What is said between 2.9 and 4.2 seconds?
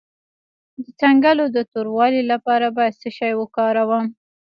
څه شی وکاروم؟